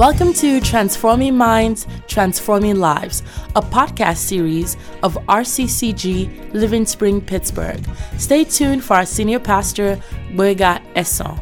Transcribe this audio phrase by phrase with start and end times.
[0.00, 3.22] Welcome to Transforming Minds, Transforming Lives,
[3.54, 7.84] a podcast series of RCCG Living Spring, Pittsburgh.
[8.16, 11.38] Stay tuned for our senior pastor, Boyga Esson.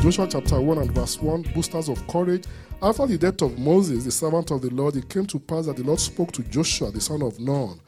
[0.00, 2.44] Joshua chapter 1 and verse 1, boosters of courage.
[2.80, 5.76] After the death of Moses, the servant of the Lord, it came to pass that
[5.76, 7.80] the Lord spoke to Joshua, the son of Nun,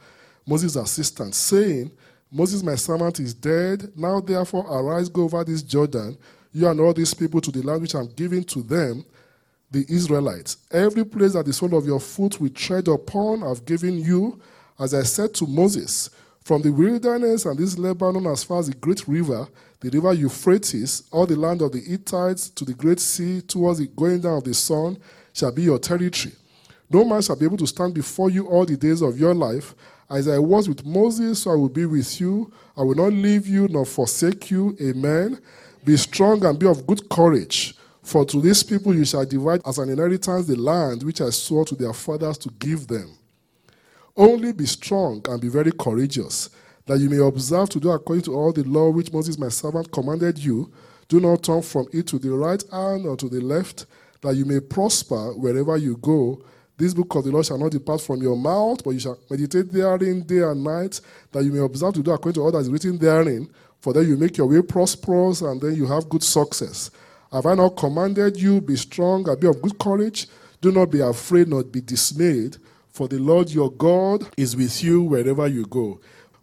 [0.45, 1.89] Moses' assistant, saying,
[2.31, 3.91] Moses, my servant, is dead.
[3.95, 6.17] Now, therefore, arise, go over this Jordan,
[6.51, 9.05] you and all these people, to the land which I'm giving to them,
[9.71, 10.57] the Israelites.
[10.71, 14.39] Every place that the sole of your foot will tread upon, I've given you,
[14.79, 16.09] as I said to Moses,
[16.43, 19.47] from the wilderness and this Lebanon as far as the great river,
[19.81, 23.87] the river Euphrates, all the land of the Hittites to the great sea, towards the
[23.87, 24.97] going down of the sun,
[25.33, 26.33] shall be your territory.
[26.89, 29.75] No man shall be able to stand before you all the days of your life.
[30.09, 32.51] As I was with Moses, so I will be with you.
[32.77, 34.75] I will not leave you nor forsake you.
[34.81, 35.39] Amen.
[35.83, 37.75] Be strong and be of good courage.
[38.03, 41.65] For to these people you shall divide as an inheritance the land which I swore
[41.65, 43.17] to their fathers to give them.
[44.15, 46.49] Only be strong and be very courageous,
[46.85, 49.91] that you may observe to do according to all the law which Moses my servant
[49.91, 50.71] commanded you.
[51.09, 53.85] Do not turn from it to the right hand or to the left,
[54.21, 56.41] that you may prosper wherever you go.
[56.77, 59.71] This book of the law shall not depart from your mouth, but you shall meditate
[59.71, 62.69] therein day and night, that you may observe to do according to all that is
[62.69, 63.49] written therein.
[63.81, 66.91] For then you make your way prosperous, and then you have good success.
[67.31, 70.27] Have I not commanded you, be strong and be of good courage?
[70.61, 72.57] Do not be afraid, nor be dismayed,
[72.91, 75.99] for the Lord your God is with you wherever you go.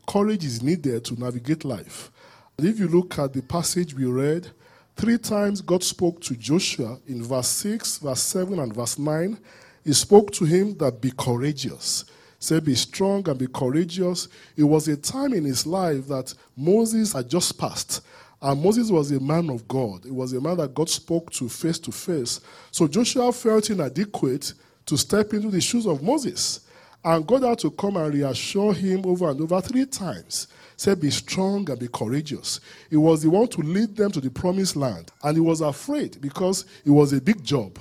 [0.09, 2.11] Courage is needed to navigate life.
[2.59, 4.49] And if you look at the passage we read,
[4.97, 9.39] three times God spoke to Joshua in verse 6, verse 7, and verse 9
[9.85, 12.07] he spoke to him that be courageous.
[12.39, 14.29] Said, Be strong and be courageous.
[14.57, 18.03] It was a time in his life that Moses had just passed.
[18.41, 20.05] And Moses was a man of God.
[20.05, 22.41] It was a man that God spoke to face to face.
[22.71, 24.53] So Joshua felt inadequate
[24.87, 26.61] to step into the shoes of Moses.
[27.03, 30.49] And God had to come and reassure him over and over three times.
[30.77, 32.61] Said, Be strong and be courageous.
[32.91, 35.11] He was the one to lead them to the promised land.
[35.23, 37.79] And he was afraid because it was a big job.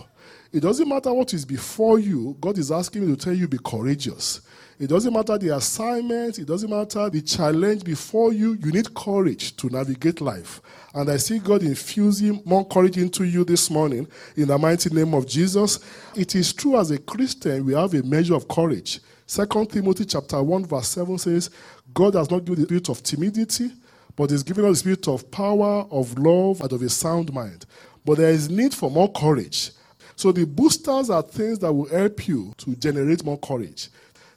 [0.53, 3.57] It doesn't matter what is before you, God is asking you to tell you be
[3.57, 4.41] courageous.
[4.79, 9.55] It doesn't matter the assignment, it doesn't matter the challenge before you, you need courage
[9.57, 10.61] to navigate life.
[10.93, 15.15] And I see God infusing more courage into you this morning in the mighty name
[15.15, 15.79] of Jesus.
[16.15, 18.99] It is true as a Christian, we have a measure of courage.
[19.25, 21.49] Second Timothy chapter 1, verse 7 says,
[21.95, 23.71] God has not given the spirit of timidity,
[24.15, 27.65] but has given us the spirit of power, of love, and of a sound mind.
[28.05, 29.71] But there is need for more courage.
[30.15, 33.89] So the boosters are things that will help you to generate more courage.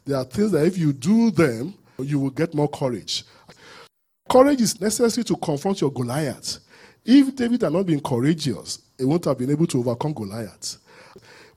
[0.05, 3.25] There are things that if you do them, you will get more courage.
[4.29, 6.59] Courage is necessary to confront your Goliath.
[7.05, 10.79] If David had not been courageous, he won't have been able to overcome Goliath.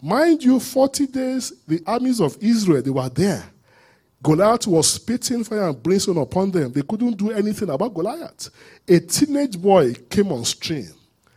[0.01, 3.43] Mind you, 40 days, the armies of Israel, they were there.
[4.21, 6.71] Goliath was spitting fire and brimstone upon them.
[6.71, 8.49] They couldn't do anything about Goliath.
[8.87, 10.91] A teenage boy came on stream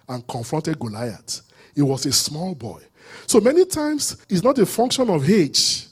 [0.09, 1.43] and confronted Goliath.
[1.75, 2.83] He was a small boy.
[3.27, 5.87] So many times, it's not a function of age.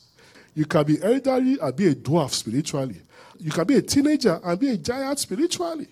[0.55, 3.01] You can be elderly and be a dwarf spiritually.
[3.39, 5.89] You can be a teenager and be a giant spiritually.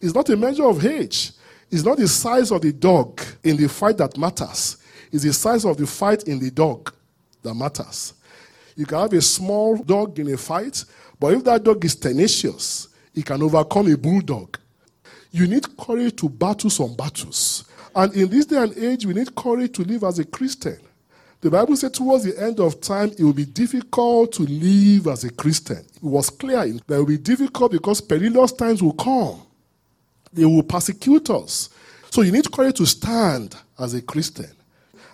[0.00, 1.32] It's not a measure of age.
[1.70, 4.78] It's not the size of the dog in the fight that matters.
[5.12, 6.92] It's the size of the fight in the dog
[7.42, 8.14] that matters.
[8.74, 10.84] You can have a small dog in a fight,
[11.20, 14.58] but if that dog is tenacious, it can overcome a bulldog.
[15.30, 17.64] You need courage to battle some battles.
[17.94, 20.78] And in this day and age, we need courage to live as a Christian.
[21.40, 25.24] The Bible said towards the end of time, it will be difficult to live as
[25.24, 25.78] a Christian.
[25.78, 29.42] It was clear that it will be difficult because perilous times will come.
[30.32, 31.68] They will persecute us.
[32.10, 34.50] So you need courage to stand as a Christian.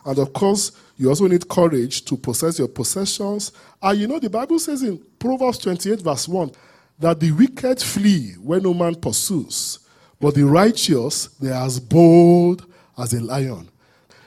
[0.04, 3.52] And of course, you also need courage to possess your possessions.
[3.80, 6.52] And you know, the Bible says in Proverbs 28, verse 1,
[6.98, 9.78] that the wicked flee when no man pursues,
[10.20, 12.66] but the righteous, they are as bold
[12.98, 13.68] as a lion.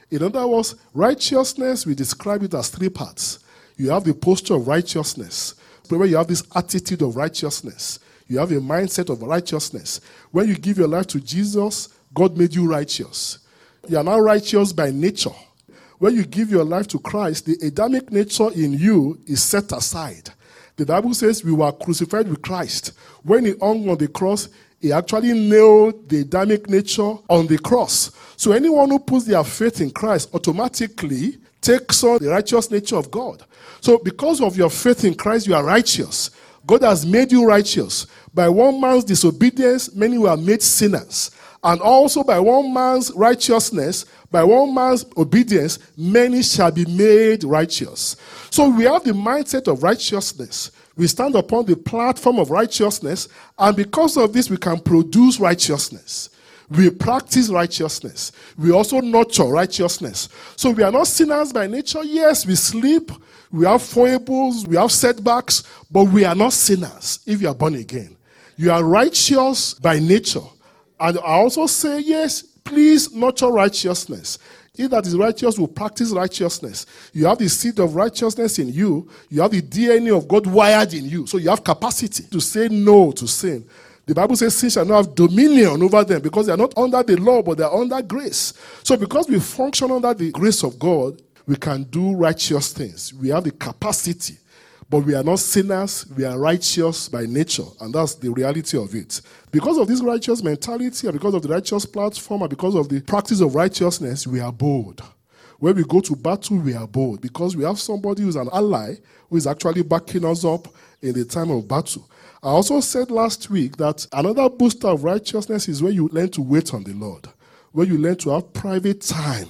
[0.09, 3.39] In other words, righteousness, we describe it as three parts.
[3.77, 5.55] You have the posture of righteousness,
[5.89, 7.99] where you have this attitude of righteousness.
[8.27, 9.99] You have a mindset of righteousness.
[10.31, 13.39] When you give your life to Jesus, God made you righteous.
[13.87, 15.35] You are now righteous by nature.
[15.97, 20.29] When you give your life to Christ, the Adamic nature in you is set aside.
[20.77, 22.93] The Bible says we were crucified with Christ.
[23.23, 24.49] When he hung on the cross,
[24.81, 28.11] he actually nailed the Adamic nature on the cross.
[28.35, 33.11] So anyone who puts their faith in Christ automatically takes on the righteous nature of
[33.11, 33.43] God.
[33.79, 36.31] So because of your faith in Christ, you are righteous.
[36.65, 38.07] God has made you righteous.
[38.33, 41.31] By one man's disobedience, many were made sinners.
[41.63, 48.15] And also by one man's righteousness, by one man's obedience, many shall be made righteous.
[48.49, 50.71] So we have the mindset of righteousness.
[50.97, 56.29] We stand upon the platform of righteousness, and because of this, we can produce righteousness.
[56.69, 58.31] We practice righteousness.
[58.57, 60.29] We also nurture righteousness.
[60.55, 62.03] So we are not sinners by nature.
[62.03, 63.11] Yes, we sleep,
[63.51, 67.75] we have foibles, we have setbacks, but we are not sinners if you are born
[67.75, 68.15] again.
[68.55, 70.39] You are righteous by nature.
[70.99, 74.37] And I also say, yes, please nurture righteousness.
[74.73, 76.85] He that is righteous will practice righteousness.
[77.13, 79.09] You have the seed of righteousness in you.
[79.29, 81.27] You have the DNA of God wired in you.
[81.27, 83.67] So you have capacity to say no to sin.
[84.05, 87.03] The Bible says sin shall not have dominion over them because they are not under
[87.03, 88.53] the law, but they are under grace.
[88.83, 93.13] So because we function under the grace of God, we can do righteous things.
[93.13, 94.37] We have the capacity,
[94.91, 96.05] but we are not sinners.
[96.17, 99.21] We are righteous by nature, and that's the reality of it.
[99.49, 102.99] Because of this righteous mentality, and because of the righteous platform, and because of the
[102.99, 105.01] practice of righteousness, we are bold.
[105.59, 108.95] When we go to battle, we are bold because we have somebody who's an ally
[109.29, 110.67] who is actually backing us up
[111.01, 112.09] in the time of battle.
[112.43, 116.41] I also said last week that another booster of righteousness is when you learn to
[116.41, 117.29] wait on the Lord,
[117.71, 119.47] when you learn to have private time.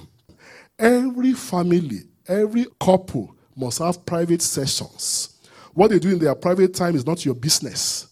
[0.78, 5.40] Every family, every couple must have private sessions.
[5.74, 8.08] What they do in their private time is not your business.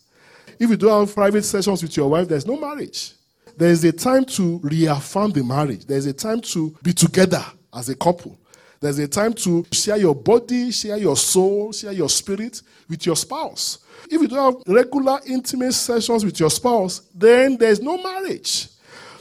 [0.59, 3.13] If you don't have private sessions with your wife, there's no marriage.
[3.57, 7.45] There is a time to reaffirm the marriage, there's a time to be together
[7.75, 8.39] as a couple.
[8.81, 13.17] There's a time to share your body, share your soul, share your spirit with your
[13.17, 13.81] spouse.
[14.11, 18.69] If you don't have regular intimate sessions with your spouse, then there's no marriage.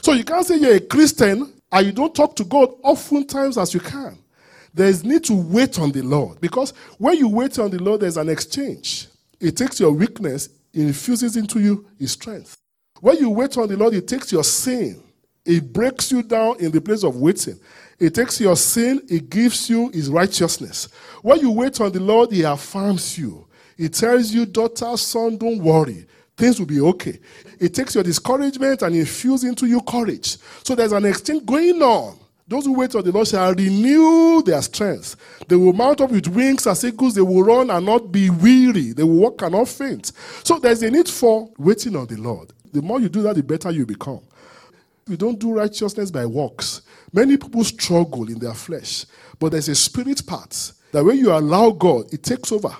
[0.00, 3.74] So you can't say you're a Christian and you don't talk to God oftentimes as
[3.74, 4.16] you can.
[4.72, 8.16] There's need to wait on the Lord because when you wait on the Lord, there's
[8.16, 9.08] an exchange.
[9.40, 12.56] It takes your weakness, infuses into you his strength.
[13.00, 15.02] When you wait on the Lord, it takes your sin,
[15.44, 17.58] it breaks you down in the place of waiting.
[17.98, 20.88] It takes your sin, it gives you his righteousness.
[21.22, 23.46] When you wait on the Lord, he affirms you.
[23.76, 26.06] He tells you, daughter, son, don't worry.
[26.36, 27.18] Things will be okay.
[27.58, 30.38] It takes your discouragement and infuses into you courage.
[30.64, 32.18] So there's an exchange going on.
[32.50, 35.14] Those who wait on the Lord shall renew their strength.
[35.46, 37.14] They will mount up with wings as eagles.
[37.14, 38.92] They will run and not be weary.
[38.92, 40.10] They will walk and not faint.
[40.42, 42.52] So there's a need for waiting on the Lord.
[42.72, 44.22] The more you do that, the better you become.
[45.06, 46.82] We don't do righteousness by works.
[47.12, 49.06] Many people struggle in their flesh,
[49.38, 52.76] but there's a spirit part that when you allow God, it takes over.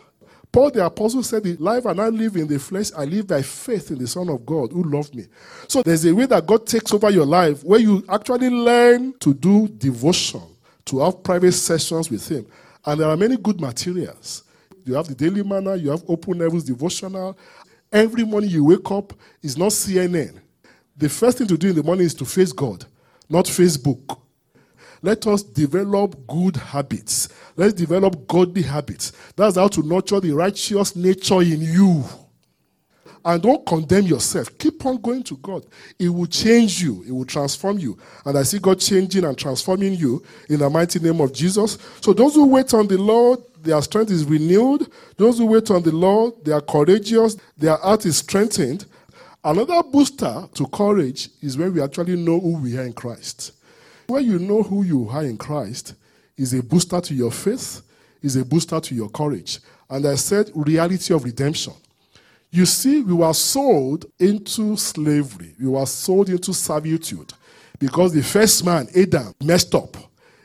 [0.52, 3.42] Paul the apostle said, The life and I live in the flesh, I live by
[3.42, 5.26] faith in the Son of God who loved me.
[5.68, 9.32] So there's a way that God takes over your life where you actually learn to
[9.32, 10.42] do devotion,
[10.86, 12.46] to have private sessions with Him.
[12.84, 14.42] And there are many good materials.
[14.84, 17.38] You have the daily Manna, you have open heavens devotional.
[17.92, 19.12] Every morning you wake up
[19.42, 20.40] is not CNN.
[20.96, 22.84] The first thing to do in the morning is to face God,
[23.28, 24.18] not Facebook.
[25.02, 27.28] Let us develop good habits.
[27.56, 29.12] Let's develop godly habits.
[29.36, 32.04] That's how to nurture the righteous nature in you.
[33.24, 34.56] And don't condemn yourself.
[34.56, 35.66] Keep on going to God.
[35.98, 37.98] It will change you, it will transform you.
[38.24, 41.76] And I see God changing and transforming you in the mighty name of Jesus.
[42.00, 44.90] So, those who wait on the Lord, their strength is renewed.
[45.16, 48.86] Those who wait on the Lord, they are courageous, their heart is strengthened.
[49.44, 53.52] Another booster to courage is when we actually know who we are in Christ.
[54.10, 55.94] When you know who you are in Christ,
[56.36, 57.82] is a booster to your faith,
[58.20, 59.60] is a booster to your courage.
[59.88, 61.74] And I said, reality of redemption.
[62.50, 67.32] You see, we were sold into slavery, we were sold into servitude
[67.78, 69.96] because the first man, Adam, messed up.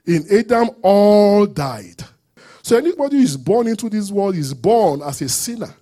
[0.06, 2.04] In Adam, all died.
[2.62, 5.74] So anybody who is born into this world is born as a sinner.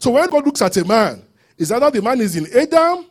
[0.00, 1.22] So when God looks at a man,
[1.56, 3.06] is either the man is in Adam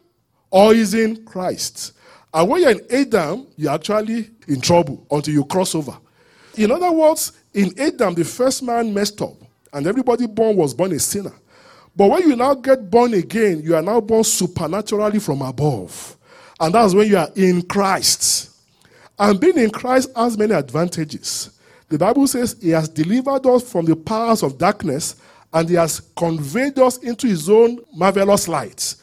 [0.49, 1.93] or is in Christ.
[2.33, 5.97] And when you're in Adam, you're actually in trouble until you cross over.
[6.55, 9.35] In other words, in Adam, the first man messed up,
[9.73, 11.33] and everybody born was born a sinner.
[11.95, 16.17] But when you now get born again, you are now born supernaturally from above.
[16.59, 18.51] And that's when you are in Christ.
[19.19, 21.51] And being in Christ has many advantages.
[21.89, 25.17] The Bible says he has delivered us from the powers of darkness
[25.51, 28.95] and he has conveyed us into his own marvelous light.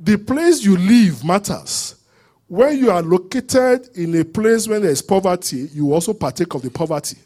[0.00, 1.94] The place you live matters
[2.54, 6.62] when you are located in a place where there is poverty, you also partake of
[6.62, 7.16] the poverty.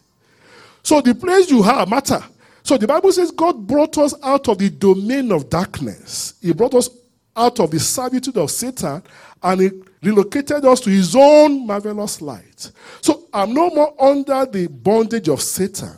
[0.82, 2.24] So the place you have matter.
[2.62, 6.34] So the Bible says God brought us out of the domain of darkness.
[6.40, 6.88] He brought us
[7.36, 9.02] out of the servitude of Satan
[9.42, 9.70] and he
[10.02, 12.70] relocated us to his own marvelous light.
[13.02, 15.96] So I'm no more under the bondage of Satan.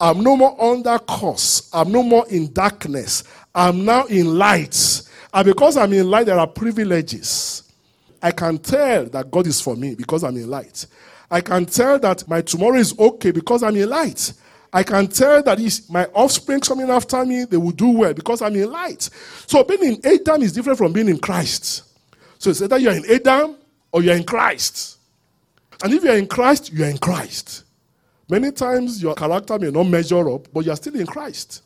[0.00, 1.68] I'm no more under curse.
[1.74, 3.24] I'm no more in darkness.
[3.54, 5.02] I'm now in light.
[5.34, 7.69] And because I'm in light, there are privileges.
[8.22, 10.86] I can tell that God is for me because I'm in light.
[11.30, 14.32] I can tell that my tomorrow is okay because I'm in light.
[14.72, 15.58] I can tell that
[15.88, 19.08] my offspring coming after me, they will do well because I'm in light.
[19.46, 21.82] So being in Adam is different from being in Christ.
[22.38, 23.56] So it's either you're in Adam
[23.92, 24.98] or you're in Christ.
[25.82, 27.64] And if you're in Christ, you're in Christ.
[28.28, 31.62] Many times your character may not measure up, but you're still in Christ.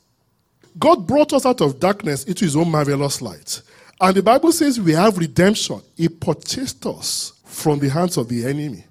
[0.79, 3.61] God brought us out of darkness into his own marvelous light.
[4.05, 5.81] And the Bible says we have redemption.
[5.97, 8.85] He purchased us from the hands of the enemy.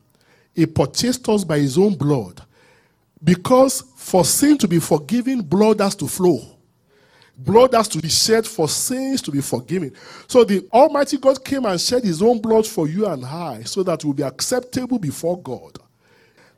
[0.55, 2.41] He purchased us by his own blood.
[3.23, 6.39] Because for sin to be forgiven, blood has to flow.
[7.37, 9.93] Blood has to be shed for sins to be forgiven.
[10.25, 13.83] So the Almighty God came and shed his own blood for you and I so
[13.83, 15.77] that we'll be acceptable before God.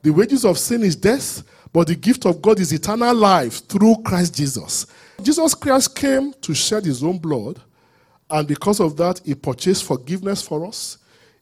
[0.02, 1.44] The wages of sin is death,
[1.74, 4.88] but the gift of God is eternal life through Christ Jesus.
[5.22, 7.60] Jesus Christ came to shed his own blood,
[8.30, 10.98] and because of that, he purchased forgiveness for us,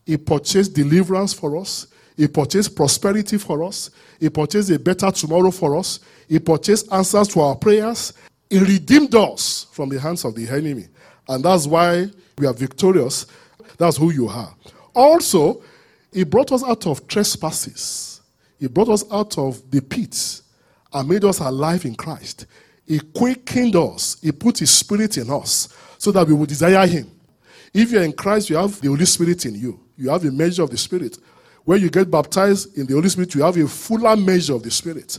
[0.06, 1.88] he purchased deliverance for us,
[2.18, 7.28] he purchased prosperity for us, he purchased a better tomorrow for us, he purchased answers
[7.30, 8.13] to our prayers,
[8.50, 10.88] he redeemed us from the hands of the enemy.
[11.28, 13.25] And that's why we are victorious.
[13.78, 14.54] That's who you are.
[14.94, 15.63] Also,
[16.12, 18.22] he brought us out of trespasses.
[18.60, 20.44] He brought us out of the pits
[20.94, 22.46] and made us alive in Christ.
[22.86, 24.18] He quickened us.
[24.22, 27.10] He put His Spirit in us so that we would desire Him.
[27.74, 29.80] If you're in Christ, you have the Holy Spirit in you.
[29.98, 31.18] You have a measure of the Spirit.
[31.66, 34.72] When you get baptized in the Holy Spirit, you have a fuller measure of the
[34.72, 35.18] Spirit.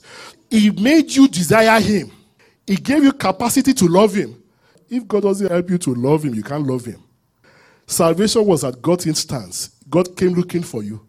[0.50, 2.12] He made you desire Him.
[2.66, 4.42] He gave you capacity to love Him.
[4.88, 7.02] If God doesn't help you to love Him, you can't love Him.
[7.86, 9.70] Salvation was at God's instance.
[9.88, 11.06] God came looking for you.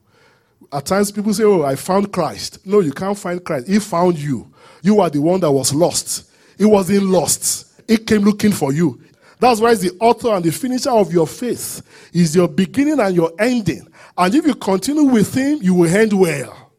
[0.72, 2.66] At times, people say, Oh, I found Christ.
[2.66, 3.68] No, you can't find Christ.
[3.68, 4.52] He found you.
[4.82, 6.32] You are the one that was lost.
[6.58, 7.82] He wasn't lost.
[7.88, 9.02] He came looking for you.
[9.40, 11.82] That's why the author and the finisher of your faith
[12.14, 13.88] is your beginning and your ending.
[14.18, 16.72] And if you continue with him, you will end well.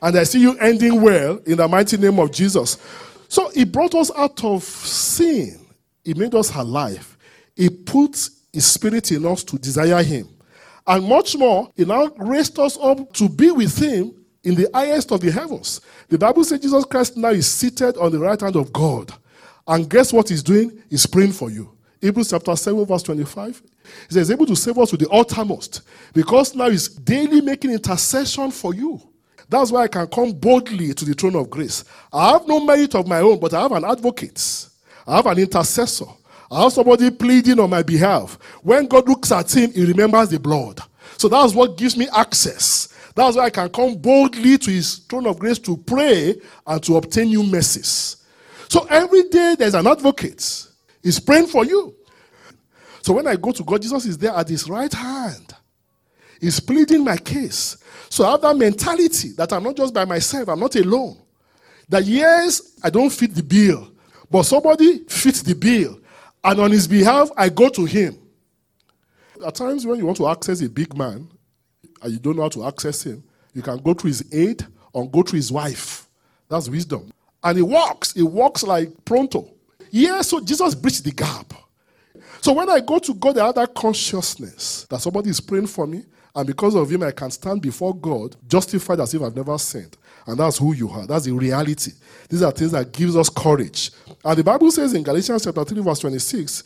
[0.00, 2.76] And I see you ending well in the mighty name of Jesus.
[3.28, 5.64] So he brought us out of sin.
[6.04, 7.16] He made us alive.
[7.54, 10.28] He put his spirit in us to desire him.
[10.86, 15.12] And much more, he now raised us up to be with him in the highest
[15.12, 15.80] of the heavens.
[16.08, 19.12] The Bible says Jesus Christ now is seated on the right hand of God.
[19.66, 20.82] And guess what he's doing?
[20.90, 21.70] He's praying for you.
[22.00, 23.62] Hebrews chapter 7, verse 25.
[24.08, 25.82] He says, able to save us to the uttermost
[26.12, 29.00] because now he's daily making intercession for you.
[29.48, 31.84] That's why I can come boldly to the throne of grace.
[32.12, 34.68] I have no merit of my own, but I have an advocate.
[35.06, 36.06] I have an intercessor.
[36.50, 38.38] I have somebody pleading on my behalf.
[38.62, 40.80] When God looks at him, he remembers the blood.
[41.18, 42.91] So that's what gives me access.
[43.14, 46.96] That's why I can come boldly to his throne of grace to pray and to
[46.96, 48.16] obtain new mercies.
[48.68, 50.66] So every day there's an advocate.
[51.02, 51.94] He's praying for you.
[53.02, 55.54] So when I go to God, Jesus is there at his right hand.
[56.40, 57.76] He's pleading my case.
[58.08, 61.18] So I have that mentality that I'm not just by myself, I'm not alone.
[61.88, 63.92] That yes, I don't fit the bill,
[64.30, 66.00] but somebody fits the bill.
[66.44, 68.18] And on his behalf, I go to him.
[69.44, 71.28] At times when you want to access a big man,
[72.02, 73.22] and you don't know how to access him,
[73.54, 76.06] you can go through his aid or go through his wife.
[76.48, 77.10] That's wisdom.
[77.42, 79.50] And he walks, he walks like pronto.
[79.90, 81.52] Yeah, so Jesus bridged the gap.
[82.40, 85.86] So when I go to God, I have that consciousness that somebody is praying for
[85.86, 86.04] me,
[86.34, 89.96] and because of him, I can stand before God justified as if I've never sinned.
[90.26, 91.06] And that's who you are.
[91.06, 91.92] That's the reality.
[92.28, 93.90] These are things that gives us courage.
[94.24, 96.64] And the Bible says in Galatians chapter 3, verse 26,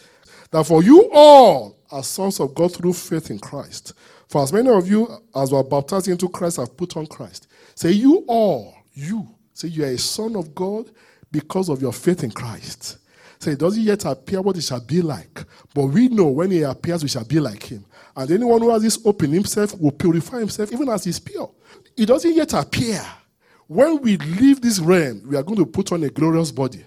[0.50, 3.92] that for you all are sons of God through faith in Christ.
[4.28, 7.48] For as many of you as were baptized into Christ have put on Christ.
[7.74, 10.90] Say, you all, you, say you are a son of God
[11.30, 12.98] because of your faith in Christ.
[13.38, 15.44] Say, it doesn't yet appear what it shall be like.
[15.74, 17.84] But we know when he appears, we shall be like him.
[18.16, 21.50] And anyone who has this hope in himself will purify himself even as he's pure.
[21.96, 23.04] It doesn't yet appear.
[23.66, 26.84] When we leave this realm, we are going to put on a glorious body.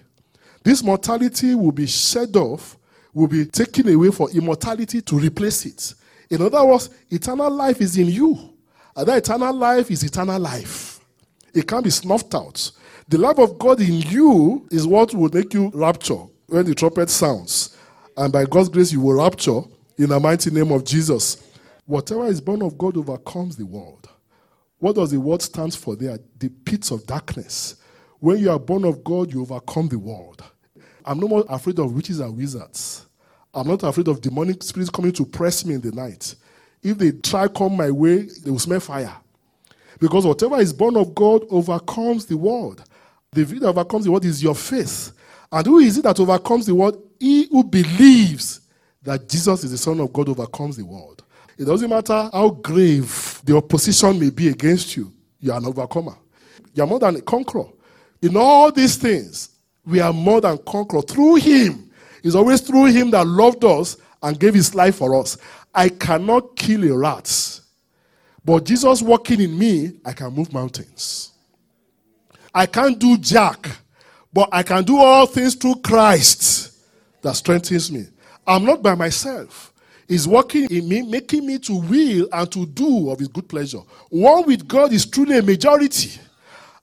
[0.62, 2.76] This mortality will be shed off,
[3.14, 5.94] will be taken away for immortality to replace it.
[6.30, 8.38] In other words, eternal life is in you.
[8.96, 11.00] And that eternal life is eternal life.
[11.52, 12.70] It can't be snuffed out.
[13.08, 17.10] The love of God in you is what will make you rapture when the trumpet
[17.10, 17.76] sounds.
[18.16, 19.62] And by God's grace, you will rapture
[19.98, 21.42] in the mighty name of Jesus.
[21.86, 24.08] Whatever is born of God overcomes the world.
[24.78, 26.18] What does the word stand for there?
[26.38, 27.76] The pits of darkness.
[28.20, 30.42] When you are born of God, you overcome the world.
[31.04, 33.06] I'm no more afraid of witches and wizards.
[33.52, 36.34] I'm not afraid of demonic spirits coming to press me in the night.
[36.82, 39.14] If they try come my way, they will smell fire.
[39.98, 42.82] Because whatever is born of God overcomes the world.
[43.32, 45.12] The victory that overcomes the world is your faith.
[45.52, 47.02] And who is it that overcomes the world?
[47.18, 48.60] He who believes
[49.02, 51.22] that Jesus is the Son of God overcomes the world.
[51.58, 56.16] It doesn't matter how grave the opposition may be against you, you are an overcomer.
[56.72, 57.66] You are more than a conqueror.
[58.22, 59.50] In all these things,
[59.84, 61.89] we are more than conqueror through Him.
[62.22, 65.36] It's always through Him that loved us and gave His life for us.
[65.74, 67.60] I cannot kill a rat,
[68.44, 71.32] but Jesus working in me, I can move mountains.
[72.54, 73.68] I can't do jack,
[74.32, 76.78] but I can do all things through Christ
[77.22, 78.06] that strengthens me.
[78.46, 79.72] I'm not by myself.
[80.08, 83.82] He's working in me, making me to will and to do of his good pleasure.
[84.08, 86.20] One with God is truly a majority.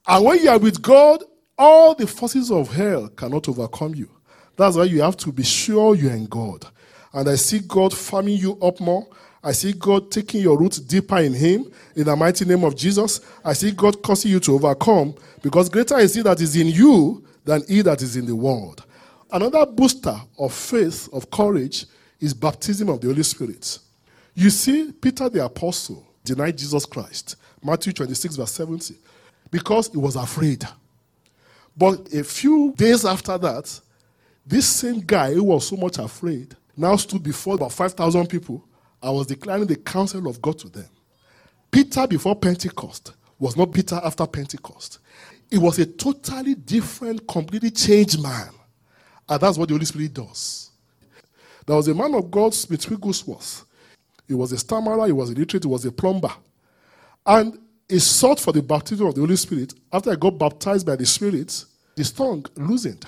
[0.08, 1.24] And when you are with God,
[1.58, 4.10] all the forces of hell cannot overcome you.
[4.58, 6.66] That's why you have to be sure you're in God.
[7.14, 9.08] And I see God farming you up more.
[9.44, 13.22] I see God taking your roots deeper in Him in the mighty name of Jesus.
[13.46, 17.24] I see God causing you to overcome because greater is He that is in you
[17.46, 18.84] than He that is in the world.
[19.32, 21.86] Another booster of faith, of courage,
[22.20, 23.80] is baptism of the Holy Spirit.
[24.34, 27.36] You see, Peter the Apostle denied Jesus Christ.
[27.64, 28.96] Matthew 26, verse 70
[29.52, 30.66] because he was afraid.
[31.76, 33.80] But a few days after that,
[34.48, 38.64] this same guy who was so much afraid now stood before about 5,000 people
[39.04, 40.88] and was declaring the counsel of God to them.
[41.70, 45.00] Peter before Pentecost was not Peter after Pentecost.
[45.52, 48.50] It was a totally different, completely changed man.
[49.28, 50.72] And that's what the Holy Spirit does.
[51.66, 53.66] There was a man of God, Smith Wigglesworth.
[54.28, 56.32] He was a stammerer, he was illiterate, he was a plumber.
[57.26, 59.74] And he sought for the baptism of the Holy Spirit.
[59.92, 63.06] After he got baptized by the Spirit, his tongue loosened.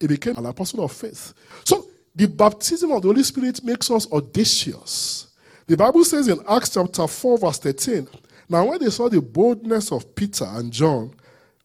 [0.00, 1.32] He became an apostle of faith.
[1.64, 5.28] So the baptism of the Holy Spirit makes us audacious.
[5.66, 8.08] The Bible says in Acts chapter 4, verse 13,
[8.48, 11.14] Now when they saw the boldness of Peter and John,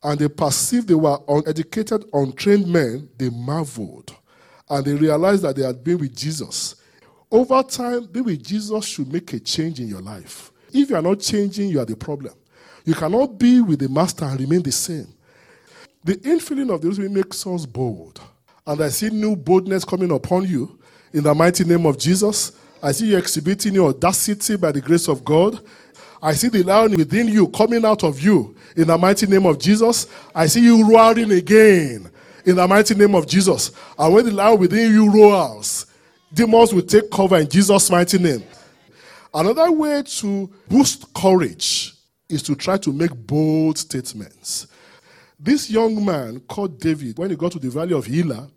[0.04, 4.16] and they perceived they were uneducated, untrained men, they marveled.
[4.70, 6.76] And they realized that they had been with Jesus.
[7.30, 10.52] Over time, being with Jesus should make a change in your life.
[10.74, 12.34] If you are not changing, you are the problem.
[12.84, 15.08] You cannot be with the master and remain the same.
[16.04, 18.20] The infilling of the Holy Spirit makes us bold.
[18.66, 20.80] And I see new boldness coming upon you
[21.14, 22.54] in the mighty name of Jesus.
[22.82, 25.60] I see you exhibiting your audacity by the grace of God.
[26.22, 29.60] I see the lion within you coming out of you in the mighty name of
[29.60, 30.08] Jesus.
[30.34, 32.10] I see you roaring again
[32.46, 33.72] in the mighty name of Jesus.
[33.98, 35.86] And when the lion within you roars,
[36.34, 38.44] demons will take cover in Jesus' mighty name.
[39.34, 41.94] Another way to boost courage
[42.28, 44.68] is to try to make bold statements.
[45.44, 48.48] This young man called David, when he got to the valley of Elah,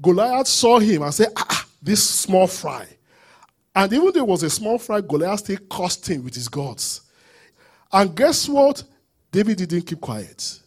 [0.00, 2.86] Goliath saw him and said, ah, ah, this small fry.
[3.74, 7.00] And even though it was a small fry, Goliath still cursed him with his gods.
[7.92, 8.84] And guess what?
[9.32, 10.60] David didn't keep quiet.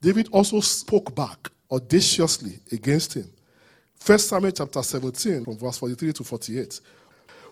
[0.00, 3.30] David also spoke back audaciously against him.
[3.96, 6.80] First Samuel chapter 17, from verse 43 to 48,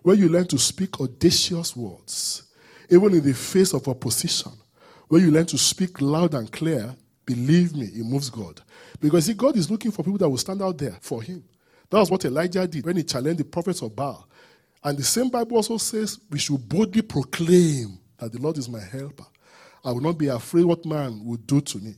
[0.03, 2.47] where you learn to speak audacious words
[2.91, 4.53] even in the face of opposition,
[5.09, 6.95] where you learn to speak loud and clear,
[7.27, 8.63] believe me, it moves God.
[9.01, 11.45] Because see, God is looking for people that will stand out there for him.
[11.91, 14.27] That was what Elijah did when he challenged the prophets of Baal.
[14.83, 18.81] And the same Bible also says we should boldly proclaim that the Lord is my
[18.81, 19.27] helper.
[19.85, 21.97] I will not be afraid what man will do to me.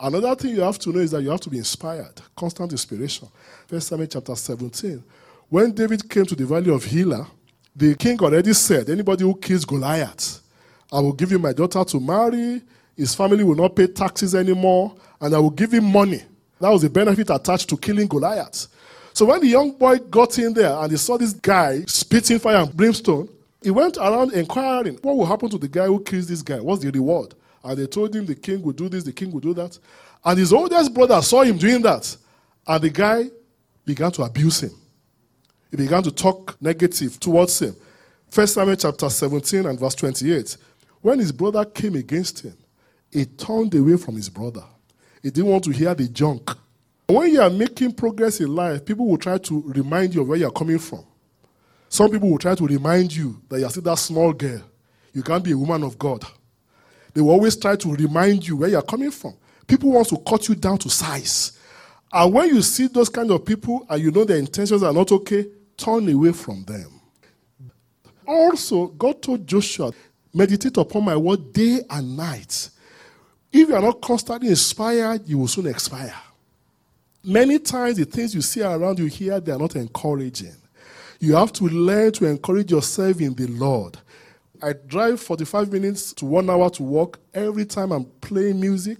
[0.00, 3.28] Another thing you have to know is that you have to be inspired, constant inspiration.
[3.66, 5.02] First Samuel chapter 17.
[5.48, 7.26] When David came to the valley of Elah,
[7.76, 10.40] the king already said, anybody who kills Goliath,
[10.92, 12.62] I will give you my daughter to marry.
[12.96, 16.22] His family will not pay taxes anymore, and I will give him money.
[16.60, 18.68] That was the benefit attached to killing Goliath.
[19.12, 22.56] So when the young boy got in there and he saw this guy spitting fire
[22.56, 23.28] and brimstone,
[23.62, 26.60] he went around inquiring, what will happen to the guy who kills this guy?
[26.60, 27.34] What's the reward?
[27.62, 29.78] And they told him the king would do this, the king would do that.
[30.24, 32.16] And his oldest brother saw him doing that.
[32.66, 33.30] And the guy
[33.84, 34.72] began to abuse him
[35.76, 37.74] he began to talk negative towards him.
[38.30, 40.56] First Samuel chapter 17 and verse 28.
[41.00, 42.56] When his brother came against him,
[43.14, 44.64] he turned away from his brother.
[45.22, 46.50] He didn't want to hear the junk.
[47.06, 50.36] When you are making progress in life, people will try to remind you of where
[50.36, 51.04] you are coming from.
[51.88, 54.60] Some people will try to remind you that you are still that small girl.
[55.12, 56.24] You can't be a woman of God.
[57.14, 59.34] They will always try to remind you where you are coming from.
[59.68, 61.52] People want to cut you down to size.
[62.12, 65.12] And when you see those kind of people and you know their intentions are not
[65.12, 65.46] okay,
[65.76, 67.00] turn away from them.
[68.26, 69.92] Also, God told Joshua,
[70.32, 72.70] meditate upon my word day and night.
[73.56, 76.12] If you are not constantly inspired, you will soon expire.
[77.22, 80.56] Many times, the things you see around you here, they are not encouraging.
[81.20, 83.96] You have to learn to encourage yourself in the Lord.
[84.60, 87.20] I drive 45 minutes to one hour to work.
[87.32, 88.98] Every time I'm playing music,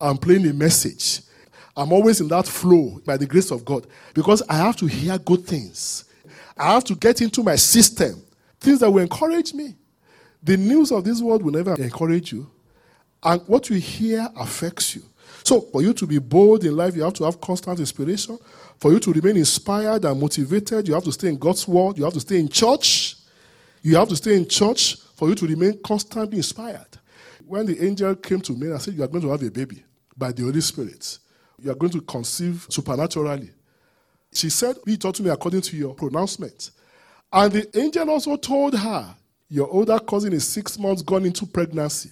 [0.00, 1.22] I'm playing a message.
[1.76, 5.18] I'm always in that flow by the grace of God because I have to hear
[5.18, 6.04] good things.
[6.56, 8.22] I have to get into my system.
[8.60, 9.74] Things that will encourage me.
[10.44, 12.48] The news of this world will never encourage you.
[13.22, 15.02] And what you hear affects you.
[15.44, 18.38] So, for you to be bold in life, you have to have constant inspiration.
[18.78, 21.98] For you to remain inspired and motivated, you have to stay in God's word.
[21.98, 23.16] You have to stay in church.
[23.82, 26.98] You have to stay in church for you to remain constantly inspired.
[27.46, 29.84] When the angel came to me, I said, You are going to have a baby
[30.16, 31.18] by the Holy Spirit.
[31.58, 33.50] You are going to conceive supernaturally.
[34.32, 36.70] She said, Be taught to me according to your pronouncement.
[37.32, 39.14] And the angel also told her,
[39.48, 42.10] Your older cousin is six months gone into pregnancy.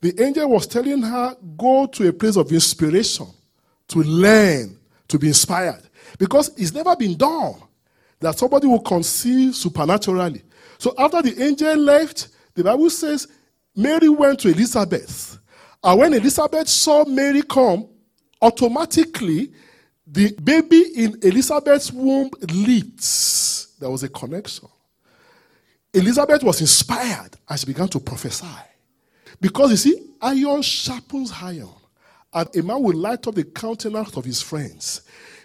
[0.00, 3.26] The angel was telling her, Go to a place of inspiration
[3.88, 4.78] to learn,
[5.08, 5.82] to be inspired.
[6.18, 7.54] Because it's never been done
[8.20, 10.42] that somebody will conceive supernaturally.
[10.78, 13.28] So after the angel left, the Bible says
[13.74, 15.38] Mary went to Elizabeth.
[15.82, 17.88] And when Elizabeth saw Mary come,
[18.40, 19.52] automatically
[20.06, 23.78] the baby in Elizabeth's womb leaped.
[23.80, 24.68] There was a connection.
[25.92, 28.46] Elizabeth was inspired as she began to prophesy.
[29.40, 31.68] Because you see, iron sharpens iron.
[32.32, 35.02] And a man will light up the countenance of his friends.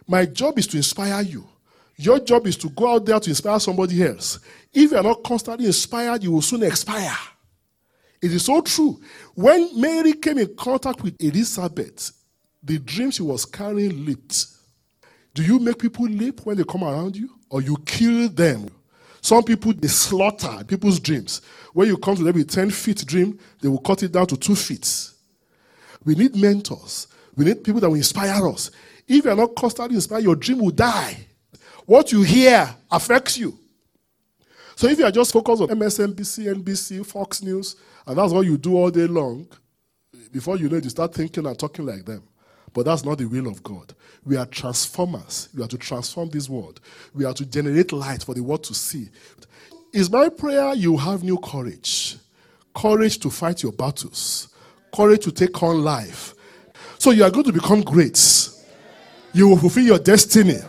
[0.08, 1.48] My job is to inspire you.
[1.98, 4.40] Your job is to go out there to inspire somebody else.
[4.74, 7.16] If you are not constantly inspired, you will soon expire.
[8.22, 9.00] It is so true.
[9.36, 12.12] When Mary came in contact with Elizabeth,
[12.64, 14.48] the dream she was carrying leaped.
[15.34, 17.30] Do you make people leap when they come around you?
[17.50, 18.70] Or you kill them?
[19.22, 21.42] Some people, they slaughter people's dreams.
[21.74, 24.56] When you come to with 10 feet dream, they will cut it down to two
[24.56, 25.12] feet.
[26.04, 27.08] We need mentors.
[27.36, 28.72] We need people that will inspire us.
[29.08, 31.28] If you are not constantly inspired, your dream will die.
[31.86, 33.58] What you hear affects you.
[34.76, 37.76] So if you are just focused on MSNBC, NBC, Fox News,
[38.08, 39.48] and that's what you do all day long,
[40.32, 42.24] before you know it, you start thinking and talking like them.
[42.74, 43.94] But that's not the will of God.
[44.26, 45.50] We are transformers.
[45.56, 46.80] We are to transform this world.
[47.14, 49.10] We are to generate light for the world to see.
[49.94, 52.18] Is my prayer you have new courage.
[52.74, 54.48] Courage to fight your battles.
[54.96, 56.34] Courage to take on life.
[56.98, 58.50] So you are going to become great.
[59.34, 60.60] You will fulfill your destiny.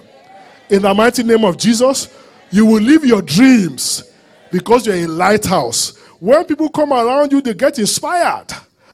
[0.70, 2.08] In the mighty name of Jesus,
[2.50, 4.04] you will live your dreams
[4.50, 5.96] because you're a lighthouse.
[6.18, 8.46] When people come around you, they get inspired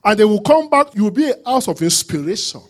[0.05, 0.95] and they will come back.
[0.95, 2.61] You will be a house of inspiration.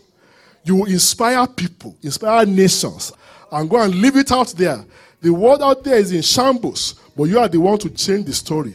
[0.63, 3.13] You inspire people, inspire nations,
[3.51, 4.85] and go and leave it out there.
[5.21, 8.33] The world out there is in shambles, but you are the one to change the
[8.33, 8.73] story.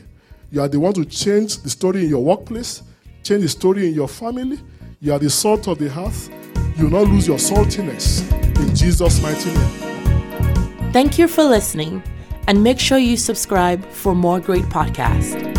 [0.50, 2.82] You are the one to change the story in your workplace,
[3.22, 4.58] change the story in your family.
[5.00, 6.30] You are the salt of the earth.
[6.76, 8.22] You will not lose your saltiness.
[8.60, 10.92] In Jesus' mighty name.
[10.92, 12.02] Thank you for listening,
[12.46, 15.53] and make sure you subscribe for more great podcasts.